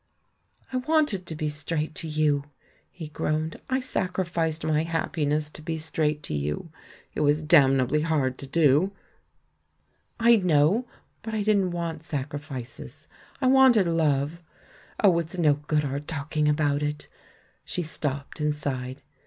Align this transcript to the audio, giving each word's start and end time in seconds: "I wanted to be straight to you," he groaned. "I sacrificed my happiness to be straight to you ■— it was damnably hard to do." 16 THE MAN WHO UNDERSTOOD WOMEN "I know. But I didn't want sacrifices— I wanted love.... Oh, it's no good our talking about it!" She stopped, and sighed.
"I 0.73 0.77
wanted 0.77 1.27
to 1.27 1.35
be 1.35 1.47
straight 1.47 1.93
to 1.93 2.07
you," 2.07 2.45
he 2.89 3.07
groaned. 3.09 3.61
"I 3.69 3.79
sacrificed 3.81 4.63
my 4.63 4.81
happiness 4.81 5.47
to 5.51 5.61
be 5.61 5.77
straight 5.77 6.23
to 6.23 6.33
you 6.33 6.71
■— 6.73 6.77
it 7.13 7.19
was 7.19 7.43
damnably 7.43 8.01
hard 8.01 8.39
to 8.39 8.47
do." 8.47 8.93
16 10.17 10.17
THE 10.17 10.23
MAN 10.23 10.25
WHO 10.25 10.25
UNDERSTOOD 10.25 10.53
WOMEN 10.53 10.53
"I 10.55 10.55
know. 10.55 10.87
But 11.21 11.33
I 11.35 11.43
didn't 11.43 11.71
want 11.71 12.03
sacrifices— 12.03 13.07
I 13.41 13.45
wanted 13.45 13.85
love.... 13.85 14.41
Oh, 15.03 15.19
it's 15.19 15.37
no 15.37 15.53
good 15.67 15.85
our 15.85 15.99
talking 15.99 16.49
about 16.49 16.81
it!" 16.81 17.07
She 17.63 17.83
stopped, 17.83 18.39
and 18.39 18.55
sighed. 18.55 19.03